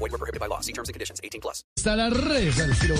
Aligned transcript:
Void 0.00 0.12
were 0.12 0.18
prohibited 0.18 0.40
by 0.40 0.46
law. 0.46 0.60
See 0.60 0.72
terms 0.72 0.88
and 0.88 0.94
conditions. 0.94 1.20
18 1.22 1.40
plus. 1.42 1.62
Está 1.76 1.94
la 1.94 2.08
red 2.08 2.54
del 2.54 2.70
estilo. 2.70 2.94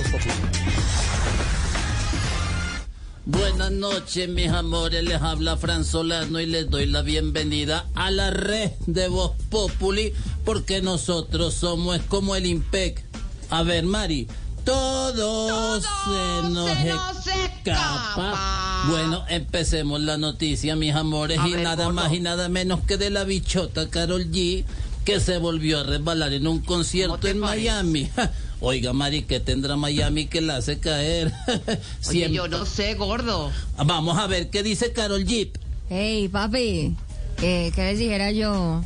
Buenas 3.25 3.71
noches, 3.73 4.29
mis 4.29 4.49
amores. 4.51 5.03
Les 5.05 5.21
habla 5.21 5.57
Fran 5.57 5.85
Solano 5.85 6.41
y 6.41 6.47
les 6.47 6.69
doy 6.69 6.85
la 6.87 7.01
bienvenida 7.03 7.87
a 7.95 8.11
la 8.11 8.31
red 8.31 8.73
de 8.87 9.09
Voz 9.09 9.33
Populi 9.51 10.13
porque 10.45 10.83
nosotros 10.83 11.55
somos 11.55 12.01
como 12.09 12.37
el 12.37 12.45
IMPEC. 12.47 13.03
A 13.51 13.63
ver, 13.63 13.85
Mari. 13.85 14.29
Todo, 14.65 15.81
se 15.81 16.49
nos, 16.51 16.71
se 16.77 16.85
nos 16.91 17.27
escapa. 17.27 17.45
escapa. 17.65 18.85
Bueno, 18.91 19.25
empecemos 19.31 20.01
la 20.03 20.19
noticia, 20.19 20.77
mis 20.77 20.95
amores, 20.95 21.39
A 21.39 21.49
y 21.49 21.53
ver, 21.55 21.63
nada 21.63 21.85
Gordo. 21.85 21.95
más 21.95 22.13
y 22.13 22.21
nada 22.21 22.49
menos 22.51 22.81
que 22.87 22.99
de 22.99 23.09
la 23.09 23.25
bichota 23.25 23.89
Carol 23.89 24.27
G, 24.31 24.65
que 25.05 25.21
se 25.21 25.39
volvió 25.39 25.81
a 25.81 25.83
resbalar 25.83 26.33
en 26.33 26.47
un 26.47 26.61
concierto 26.61 27.29
en 27.29 27.41
parece? 27.41 27.65
Miami. 27.65 28.11
Oiga, 28.61 28.93
Mari, 28.93 29.23
¿qué 29.23 29.41
tendrá 29.41 29.77
Miami 29.77 30.27
que 30.27 30.41
la 30.43 30.57
hace 30.57 30.79
caer? 30.79 31.33
Oye, 32.09 32.31
yo 32.31 32.47
no 32.47 32.67
sé, 32.67 32.95
gordo. 32.95 33.51
Vamos 33.85 34.19
a 34.19 34.27
ver 34.27 34.51
qué 34.51 34.63
dice 34.63 34.93
Carol 34.93 35.25
Jeep. 35.25 35.57
Hey, 35.89 36.29
papi, 36.29 36.95
eh, 37.43 37.73
¿qué 37.75 37.83
les 37.83 37.99
dijera 37.99 38.31
yo? 38.33 38.83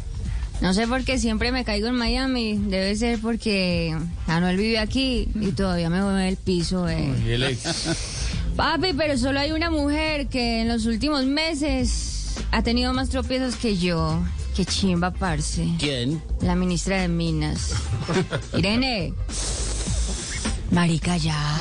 No 0.60 0.72
sé 0.72 0.86
por 0.86 1.04
qué 1.04 1.18
siempre 1.18 1.50
me 1.50 1.64
caigo 1.64 1.88
en 1.88 1.96
Miami. 1.96 2.56
Debe 2.56 2.94
ser 2.94 3.18
porque 3.18 3.96
Anuel 4.26 4.56
vive 4.56 4.78
aquí 4.78 5.28
y 5.34 5.50
todavía 5.50 5.90
me 5.90 6.00
mueve 6.00 6.28
el 6.28 6.36
piso. 6.36 6.88
Eh. 6.88 7.58
Papi, 8.56 8.92
pero 8.96 9.18
solo 9.18 9.40
hay 9.40 9.50
una 9.50 9.70
mujer 9.70 10.28
que 10.28 10.62
en 10.62 10.68
los 10.68 10.86
últimos 10.86 11.24
meses 11.24 12.36
ha 12.52 12.62
tenido 12.62 12.92
más 12.92 13.08
tropiezos 13.08 13.56
que 13.56 13.76
yo. 13.76 14.22
Qué 14.54 14.64
chimba, 14.64 15.10
parce. 15.10 15.66
¿Quién? 15.78 16.22
La 16.40 16.54
ministra 16.54 17.00
de 17.02 17.08
Minas. 17.08 17.72
Irene. 18.56 19.12
Marica, 20.70 21.16
ya. 21.16 21.58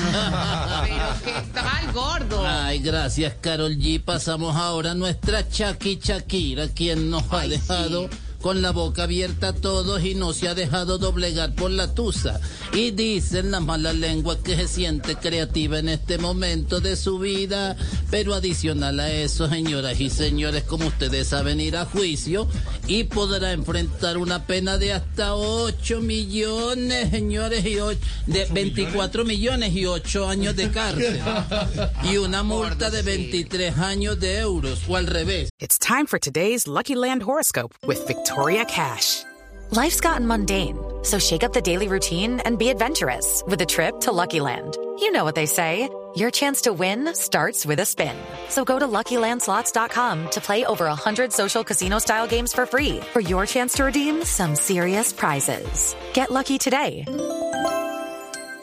Pero 0.84 1.06
qué 1.24 1.44
tal, 1.54 1.92
gordo. 1.92 2.46
Ay, 2.46 2.80
gracias, 2.80 3.34
Carol 3.42 3.76
G. 3.78 4.02
Pasamos 4.04 4.56
ahora 4.56 4.92
a 4.92 4.96
nuestra 4.96 5.48
Chucky 5.48 6.00
Shakira, 6.02 6.68
quien 6.70 7.10
nos 7.10 7.24
ha 7.32 7.42
Ay, 7.42 7.50
dejado 7.50 8.10
sí. 8.10 8.18
con 8.42 8.62
la 8.62 8.72
boca 8.72 9.04
abierta 9.04 9.50
a 9.50 9.54
todos 9.54 10.04
y 10.04 10.16
no 10.16 10.34
se 10.34 10.48
ha 10.48 10.56
dejado 10.56 10.98
doblegar 10.98 11.54
por 11.54 11.70
la 11.72 11.94
tusa. 11.94 12.40
Y 12.74 12.92
dicen 12.92 13.52
la 13.52 13.60
mala 13.60 13.94
lengua 13.94 14.38
que 14.42 14.56
se 14.56 14.68
siente 14.68 15.16
creativa 15.16 15.78
en 15.80 15.90
este 15.90 16.18
momento 16.18 16.80
de 16.80 16.96
su 16.96 17.20
vida. 17.20 17.76
Pero 18.14 18.36
adicional 18.36 19.00
a 19.00 19.12
eso, 19.12 19.50
señoras 19.50 20.00
y 20.00 20.08
señores, 20.12 20.62
como 20.66 20.86
ustedes 20.86 21.30
saben, 21.30 21.60
ir 21.60 21.76
a 21.76 21.86
juicio 21.86 22.48
y 22.86 23.06
podrá 23.06 23.54
enfrentar 23.54 24.20
una 24.20 24.46
pena 24.46 24.78
de 24.78 24.94
hasta 24.94 25.34
8 25.34 26.00
millones, 26.00 27.10
señores, 27.10 27.66
y 27.66 27.80
ocho- 27.80 28.00
de 28.28 28.46
24 28.52 29.26
millones 29.26 29.74
y 29.74 29.88
8 29.88 30.30
años 30.30 30.56
de 30.56 30.70
cárcel. 30.70 31.20
Y 32.04 32.18
una 32.18 32.44
multa 32.44 32.92
de 32.92 33.02
23 33.02 33.80
años 33.80 34.20
de 34.20 34.38
euros, 34.42 34.82
o 34.88 34.96
al 34.96 35.08
revés. 35.08 35.50
It's 35.60 35.80
time 35.80 36.06
for 36.06 36.20
today's 36.20 36.68
Lucky 36.68 36.94
Land 36.94 37.24
horoscope 37.24 37.74
with 37.88 38.06
Victoria 38.06 38.64
Cash. 38.66 39.24
Life's 39.72 40.00
gotten 40.00 40.28
mundane, 40.28 40.78
so 41.02 41.18
shake 41.18 41.44
up 41.44 41.54
the 41.54 41.62
daily 41.62 41.88
routine 41.88 42.40
and 42.46 42.60
be 42.60 42.70
adventurous 42.70 43.42
with 43.48 43.60
a 43.62 43.66
trip 43.66 44.00
to 44.02 44.12
Lucky 44.12 44.40
Land. 44.40 44.78
You 45.00 45.12
know 45.12 45.24
what 45.24 45.34
they 45.34 45.48
say. 45.48 45.90
Your 46.16 46.30
chance 46.30 46.62
to 46.62 46.74
win 46.74 47.16
starts 47.16 47.66
with 47.66 47.80
a 47.80 47.86
spin. 47.86 48.16
So 48.50 48.64
go 48.64 48.78
to 48.78 48.86
LuckyLandSlots.com 48.88 50.30
to 50.32 50.42
play 50.42 50.64
over 50.66 50.86
100 50.86 51.32
social 51.34 51.64
casino-style 51.64 52.28
games 52.28 52.54
for 52.54 52.66
free 52.66 53.00
for 53.14 53.20
your 53.22 53.46
chance 53.48 53.74
to 53.76 53.86
redeem 53.86 54.24
some 54.24 54.56
serious 54.56 55.12
prizes. 55.14 55.96
Get 56.14 56.30
lucky 56.30 56.58
today 56.60 57.04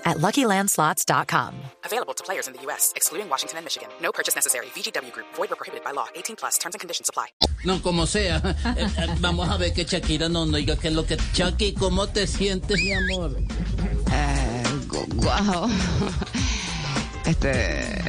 at 0.07 0.19
LuckyLandSlots.com. 0.19 1.55
Available 1.85 2.15
to 2.15 2.23
players 2.23 2.47
in 2.47 2.55
the 2.55 2.63
U.S., 2.63 2.93
excluding 2.95 3.29
Washington 3.29 3.59
and 3.59 3.65
Michigan. 3.67 3.89
No 4.01 4.13
purchase 4.13 4.37
necessary. 4.37 4.67
VGW 4.67 5.13
Group. 5.13 5.27
Void 5.35 5.51
were 5.51 5.57
prohibited 5.57 5.85
by 5.85 5.91
law. 5.91 6.07
18 6.15 6.37
plus. 6.37 6.57
Terms 6.57 6.75
and 6.77 6.81
conditions 6.81 7.09
apply. 7.09 7.27
No, 7.65 7.79
como 7.81 8.05
sea. 8.07 8.41
Eh, 8.77 8.89
eh, 8.97 9.17
Vamos 9.19 9.49
a 9.51 9.57
ver 9.59 9.73
que 9.75 9.85
Shakira 9.85 10.29
no 10.31 10.47
nos 10.47 10.55
diga 10.61 10.77
qué 10.77 10.89
es 10.89 10.95
lo 10.95 11.05
que... 11.05 11.17
Chucky, 11.35 11.75
¿cómo 11.75 12.07
te 12.07 12.27
sientes, 12.27 12.79
mi 12.81 12.93
amor? 12.93 13.37
Eh, 14.13 14.61
Guau. 15.17 15.69
Este, 17.31 18.03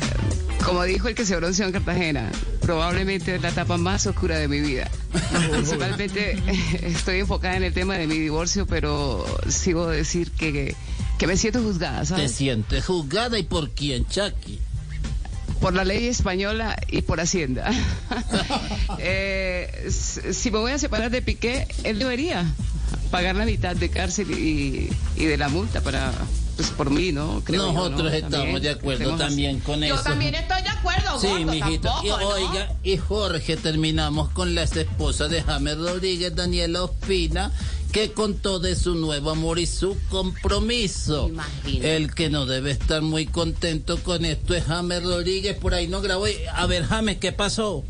como 0.65 0.83
dijo 0.83 1.07
el 1.07 1.13
que 1.13 1.25
se 1.27 1.35
bronceó 1.35 1.67
en 1.67 1.73
Cartagena, 1.73 2.31
probablemente 2.61 3.35
es 3.35 3.41
la 3.41 3.49
etapa 3.49 3.77
más 3.77 4.07
oscura 4.07 4.37
de 4.37 4.47
mi 4.47 4.59
vida. 4.59 4.89
Principalmente 5.51 6.41
estoy 6.81 7.19
enfocada 7.19 7.55
en 7.55 7.63
el 7.63 7.71
tema 7.73 7.95
de 7.97 8.07
mi 8.07 8.17
divorcio, 8.17 8.65
pero 8.65 9.23
sigo 9.47 9.87
decir 9.87 10.31
que, 10.31 10.75
que 11.19 11.27
me 11.27 11.37
siento 11.37 11.61
juzgada, 11.61 11.99
¿Te 11.99 12.05
¿sabes? 12.07 12.31
sientes 12.31 12.83
juzgada 12.83 13.37
y 13.37 13.43
por 13.43 13.69
quién, 13.69 14.07
Chucky? 14.07 14.59
Por 15.59 15.75
la 15.75 15.85
ley 15.85 16.07
española 16.07 16.75
y 16.87 17.03
por 17.03 17.19
Hacienda. 17.19 17.69
Eh, 19.03 19.89
si 19.89 20.51
me 20.51 20.59
voy 20.59 20.71
a 20.73 20.77
separar 20.77 21.09
de 21.11 21.21
Piqué, 21.21 21.67
él 21.83 21.97
debería 21.97 22.45
pagar 23.11 23.35
la 23.35 23.45
mitad 23.45 23.75
de 23.75 23.89
cárcel 23.89 24.31
y, 24.31 24.89
y 25.16 25.25
de 25.25 25.38
la 25.38 25.49
multa 25.49 25.81
para, 25.81 26.11
pues 26.55 26.69
por 26.69 26.89
mí, 26.89 27.11
¿no? 27.11 27.41
Creo 27.44 27.67
yo, 27.67 27.73
Nosotros 27.73 28.03
¿no? 28.03 28.07
estamos 28.09 28.31
También, 28.31 28.61
de 28.63 28.69
acuerdo 28.69 29.09
así. 29.09 29.17
también 29.19 29.59
con 29.59 29.83
eso. 29.83 29.95
Yo 29.95 30.01
también 30.01 30.35
estoy 30.35 30.61
de 30.63 30.69
acuerdo, 30.69 31.19
Sí, 31.19 31.27
gordo, 31.27 31.45
mijito. 31.51 31.89
tampoco, 31.89 32.05
y 32.05 32.09
¿no? 32.09 32.27
oiga, 32.49 32.73
y 32.83 32.97
Jorge, 32.97 33.57
terminamos 33.57 34.29
con 34.29 34.55
la 34.55 34.63
ex 34.63 34.75
esposa 34.77 35.27
de 35.27 35.44
James 35.44 35.77
Rodríguez, 35.77 36.35
Daniela 36.35 36.83
Ospina, 36.83 37.51
que 37.91 38.13
contó 38.13 38.59
de 38.59 38.75
su 38.77 38.95
nuevo 38.95 39.31
amor 39.31 39.59
y 39.59 39.66
su 39.66 39.97
compromiso. 40.09 41.28
Imagínate. 41.28 41.95
El 41.97 42.13
que 42.16 42.29
no 42.29 42.45
debe 42.45 42.72
estar 42.72 43.01
muy 43.01 43.25
contento 43.25 44.01
con 44.01 44.23
esto 44.25 44.55
es 44.55 44.63
James 44.63 45.03
Rodríguez, 45.03 45.57
por 45.57 45.73
ahí 45.73 45.88
no 45.88 46.01
grabó. 46.01 46.28
Y- 46.28 46.35
A 46.53 46.66
ver, 46.67 46.85
James, 46.85 47.17
¿qué 47.17 47.31
pasó? 47.33 47.83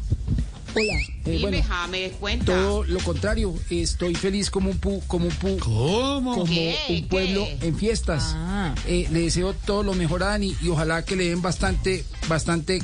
Hola. 0.73 0.93
Eh, 0.93 1.09
Dime, 1.25 1.41
bueno, 1.41 1.63
James, 1.67 2.11
cuenta. 2.19 2.45
todo 2.45 2.83
lo 2.85 2.99
contrario. 2.99 3.53
Estoy 3.69 4.15
feliz 4.15 4.49
como 4.49 4.69
un 4.69 4.77
pu, 4.77 5.01
como 5.07 5.25
un 5.27 5.31
pu, 5.33 5.57
como 5.59 6.45
¿Qué? 6.45 6.75
un 6.89 7.07
pueblo 7.07 7.45
¿Qué? 7.59 7.67
en 7.67 7.77
fiestas. 7.77 8.33
Ah. 8.35 8.73
Eh, 8.87 9.07
le 9.11 9.21
deseo 9.21 9.53
todo 9.53 9.83
lo 9.83 9.93
mejor 9.93 10.23
a 10.23 10.27
Dani 10.27 10.55
y 10.61 10.69
ojalá 10.69 11.03
que 11.03 11.15
le 11.15 11.29
den 11.29 11.41
bastante, 11.41 12.05
bastante, 12.29 12.81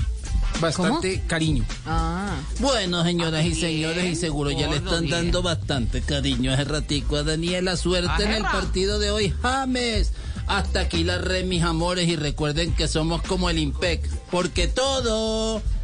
bastante 0.60 1.22
cariño. 1.28 1.64
Ah. 1.86 2.36
Bueno, 2.60 3.04
señoras 3.04 3.46
y 3.46 3.50
Bien, 3.52 3.60
señores, 3.62 4.06
y 4.06 4.16
seguro 4.16 4.52
ya 4.52 4.68
le 4.68 4.78
están 4.78 5.02
bien. 5.02 5.12
dando 5.12 5.42
bastante 5.42 6.02
cariño 6.02 6.54
ese 6.54 6.66
ratico 6.66 7.16
a 7.16 7.24
Daniela. 7.24 7.78
Suerte 7.78 8.24
en 8.24 8.32
el 8.34 8.44
partido 8.44 9.00
de 9.00 9.12
hoy, 9.12 9.34
James. 9.42 10.12
Hasta 10.48 10.80
aquí 10.82 11.04
la 11.04 11.18
red, 11.18 11.44
mis 11.46 11.62
amores, 11.64 12.08
y 12.08 12.16
recuerden 12.16 12.74
que 12.74 12.88
somos 12.88 13.22
como 13.24 13.50
el 13.50 13.60
IMPEC, 13.60 14.08
porque 14.32 14.70
todo 14.70 15.62